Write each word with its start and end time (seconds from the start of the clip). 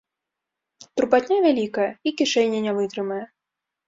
Турбатня 0.99 1.37
вялікая, 1.47 1.85
і 2.07 2.13
кішэня 2.21 2.59
не 2.65 2.73
вытрымае. 2.79 3.19